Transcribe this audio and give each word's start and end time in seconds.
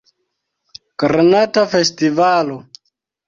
Granata 1.03 1.65
Festivalo 1.73 2.57